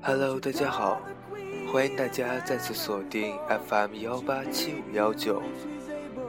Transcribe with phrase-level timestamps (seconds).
[0.00, 1.02] Hello，大家好，
[1.70, 3.36] 欢迎大家再次锁定
[3.68, 5.42] FM 幺八七五幺九，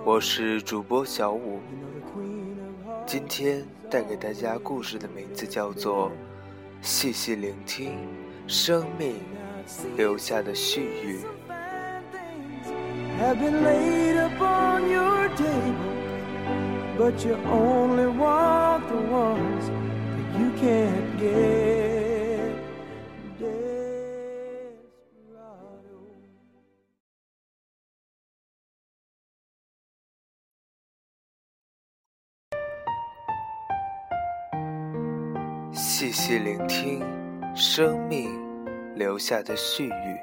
[0.03, 1.61] 我是主播小五。
[3.05, 6.09] 今天带给大家故事的名字叫做
[6.81, 7.97] 《细细聆听
[8.47, 9.16] 生命
[9.95, 11.19] 留下的絮语》。
[16.97, 22.55] But you only want the ones that you can't get.
[23.38, 23.75] Desperado.
[35.73, 37.03] 细细聆听
[37.53, 38.29] 生命
[38.95, 40.17] 留下的絮语。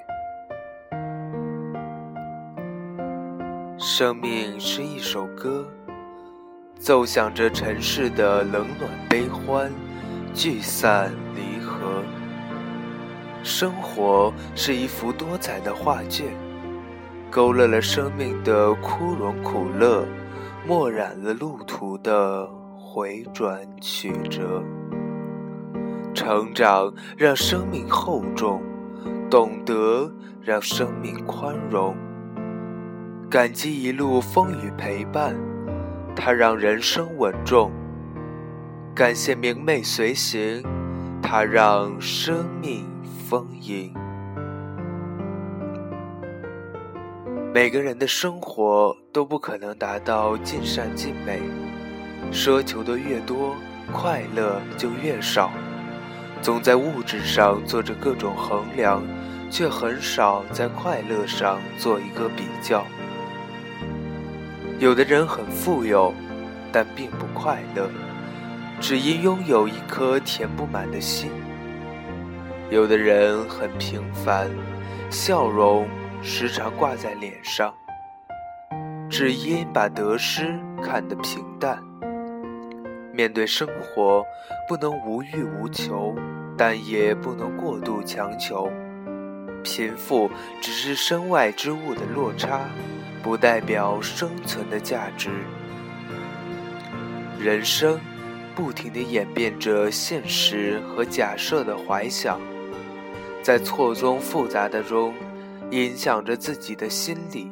[3.78, 5.68] 生命是一首歌，
[6.83, 9.70] 奏响着尘世的冷暖悲欢、
[10.34, 12.02] 聚散离合。
[13.44, 16.27] 生活是一幅多彩的画卷，
[17.30, 20.05] 勾勒了生命的枯荣苦乐，
[20.66, 24.61] 墨染了路途的回转曲折。
[26.12, 28.61] 成长让生命厚重，
[29.30, 31.95] 懂得让生命宽容。
[33.30, 35.36] 感激一路风雨陪伴，
[36.14, 37.70] 它让人生稳重；
[38.95, 40.62] 感谢明媚随行，
[41.23, 42.86] 它让生命
[43.28, 43.92] 丰盈。
[47.55, 51.40] 每个人的生活都不可能达到尽善尽美，
[52.33, 53.55] 奢求的越多，
[53.92, 55.50] 快乐就越少。
[56.40, 59.02] 总在物质上做着各种衡量，
[59.50, 62.84] 却很少在快乐上做一个比较。
[64.82, 66.12] 有的人很富有，
[66.72, 67.88] 但并不快乐，
[68.80, 71.30] 只因拥有一颗填不满的心；
[72.68, 74.50] 有的人很平凡，
[75.08, 75.86] 笑容
[76.20, 77.72] 时常挂在脸上，
[79.08, 81.80] 只因把得失看得平淡。
[83.12, 84.26] 面对生活，
[84.66, 86.12] 不能无欲无求，
[86.58, 88.68] 但也不能过度强求。
[89.62, 90.28] 贫富
[90.60, 92.62] 只是身外之物的落差，
[93.22, 95.30] 不代表生存的价值。
[97.38, 98.00] 人生
[98.55, 102.40] 不停地演变着现实和假设的怀想，
[103.42, 105.14] 在错综复杂的中，
[105.70, 107.50] 影响着自己的心理。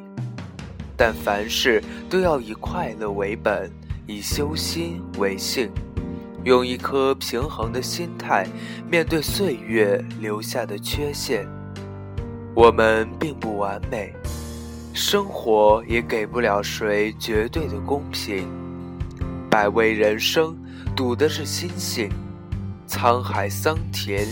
[0.97, 3.71] 但凡事都要以快乐为本。
[4.07, 5.71] 以修心为性，
[6.43, 8.45] 用一颗平衡的心态
[8.89, 11.47] 面对岁月留下的缺陷。
[12.53, 14.13] 我们并不完美，
[14.93, 18.47] 生活也给不了谁绝对的公平。
[19.49, 20.55] 百味人生，
[20.95, 22.09] 赌的是心性；
[22.87, 24.27] 沧海桑田，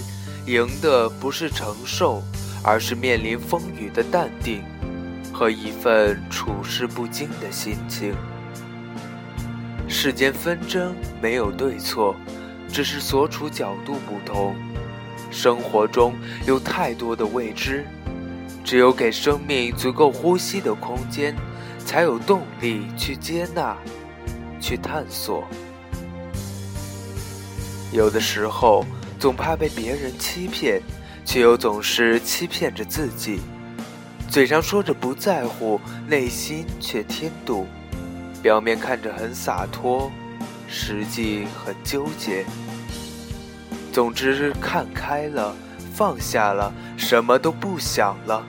[0.46, 2.22] 赢的不是承受，
[2.62, 4.62] 而是面临风雨的淡定
[5.34, 8.14] 和一份处事不惊的心情。
[9.88, 12.16] 世间纷争没有对错，
[12.68, 14.56] 只是所处角度不同。
[15.32, 16.14] 生活中
[16.46, 17.86] 有太多的未知，
[18.70, 21.36] 只有给生命足够呼吸的空间，
[21.88, 23.76] 才有动力去接纳，
[24.62, 25.44] 去探索。
[27.92, 28.86] 有的时候
[29.18, 30.80] 总怕被别人欺骗，
[31.26, 33.40] 却又总是欺骗着自己。
[34.30, 37.66] 嘴上说着不在乎，内心却添堵。
[38.40, 40.12] 表面看着很洒脱，
[40.68, 42.46] 实际很纠结。
[43.92, 45.56] 总之，看开了，
[45.92, 48.46] 放下了，什么都不想了。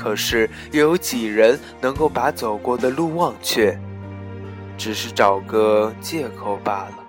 [0.00, 3.76] 可是，又有几人能够把走过的路忘却？
[4.76, 7.04] 只是找个借口罢了。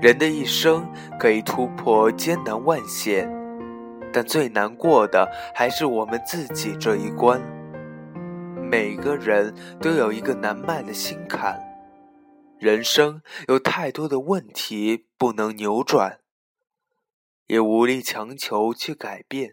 [0.00, 0.90] 人的一生
[1.20, 3.30] 可以突破艰难万险，
[4.10, 7.38] 但最难过的还是我们自己这一关。
[8.56, 11.60] 每个人都有一个难迈的心坎，
[12.58, 16.20] 人生有太多的问题不能扭转，
[17.48, 19.52] 也无力强求去改变。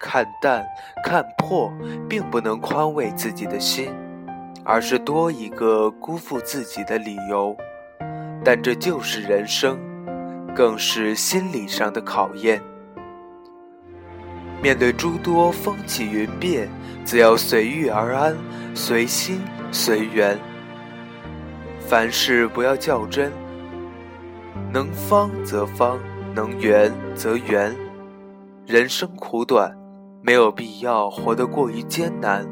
[0.00, 0.66] 看淡、
[1.04, 1.72] 看破，
[2.08, 3.92] 并不能宽慰自己的心，
[4.64, 7.56] 而是多一个辜负自己的理由。
[8.44, 9.78] 但这就是人生，
[10.54, 12.62] 更是心理上的考验。
[14.62, 16.68] 面对诸多风起云变，
[17.04, 18.36] 只要随遇而安，
[18.74, 19.40] 随心
[19.70, 20.38] 随缘。
[21.80, 23.32] 凡事不要较真，
[24.72, 25.98] 能方则方，
[26.34, 27.74] 能圆则圆。
[28.66, 29.76] 人生苦短，
[30.26, 32.44] 没有必要活得过于艰难。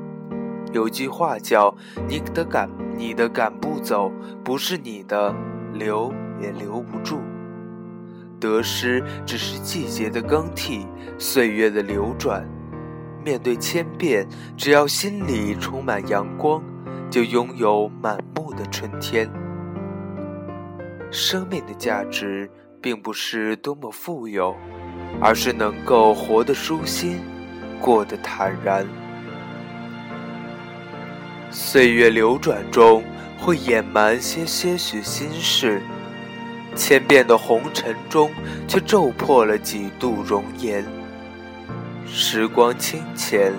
[0.72, 1.74] 有句话叫
[2.06, 4.12] ：“你的赶，你的赶不走，
[4.44, 5.34] 不是你的
[5.72, 7.18] 留也留不住。”
[8.38, 10.86] 得失只是季节的更替，
[11.18, 12.48] 岁月的流转。
[13.24, 14.24] 面对千变，
[14.56, 16.62] 只要心里充满阳光，
[17.10, 19.28] 就拥有满目的春天。
[21.10, 22.48] 生命的价值，
[22.80, 24.54] 并不是多么富有，
[25.20, 27.18] 而是能够活得舒心，
[27.84, 28.86] 过得坦然。
[31.50, 33.04] 岁月流转中，
[33.38, 35.82] 会掩埋些些许心事。
[36.74, 38.30] 千变的红尘中，
[38.66, 40.82] 却皱破了几度容颜。
[42.06, 43.52] 时光清浅，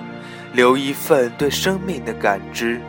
[0.54, 2.82] 留一份对生命的感知。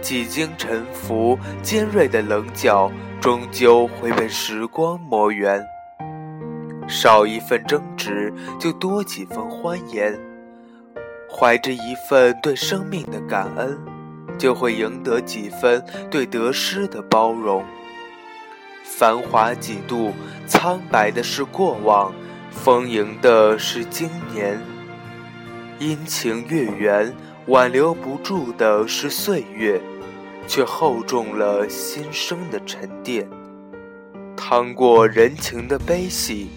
[0.00, 5.62] 几经沉浮，尖锐的棱角终究会被时光磨圆。
[6.88, 10.18] 少一份争执，就多几分欢颜。
[11.38, 13.78] 怀着一份对生命的感恩，
[14.38, 17.62] 就会赢得几分对得失的包容。
[18.82, 20.14] 繁华几度，
[20.46, 22.10] 苍白的是过往，
[22.50, 24.58] 丰盈的是今年。
[25.78, 27.14] 阴晴月圆，
[27.48, 29.78] 挽留不住的是岁月，
[30.48, 33.28] 却厚重了心生的沉淀。
[34.34, 36.48] 趟过人情的悲喜，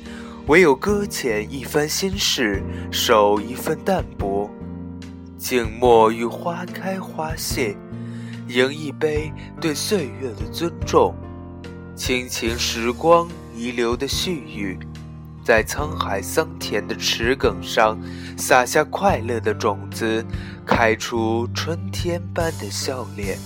[0.47, 4.49] 唯有搁浅一番心事，守一份淡泊。
[5.39, 7.73] 静默与花开花谢，
[8.49, 9.31] 饮一杯
[9.61, 11.15] 对岁月的尊重。
[11.95, 13.25] 倾情时光
[13.55, 14.77] 遗留的絮语，
[15.41, 17.97] 在沧海桑田的池埂上
[18.37, 20.23] 撒下快乐的种子，
[20.65, 23.37] 开出春天般的笑脸。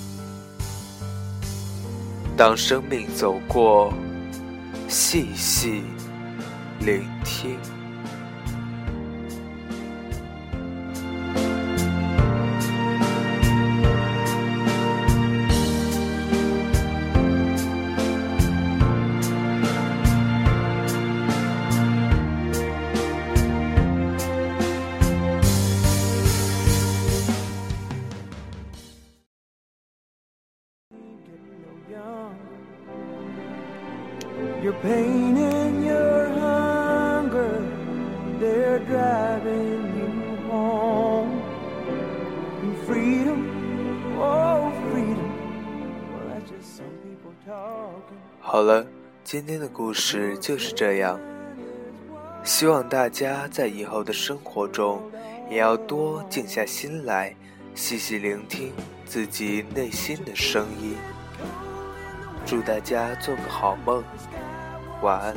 [2.35, 3.93] 当生命走过，
[4.87, 5.83] 细细
[6.79, 7.55] 聆听。
[34.83, 37.63] Pain in your hunger,
[38.37, 41.41] they're driving you home.
[42.61, 45.31] And freedom, oh freedom,
[46.11, 48.17] well that's just some people talking.
[48.41, 48.85] 好了，
[49.23, 51.17] 今天的故事就是这样。
[52.43, 55.01] 希望大家在以后的生活中，
[55.49, 57.33] 也要多静下心来，
[57.73, 58.73] 细细聆听
[59.05, 60.97] 自己内心的声音。
[62.45, 64.03] 祝大家做个好梦。
[65.03, 65.35] 晚安。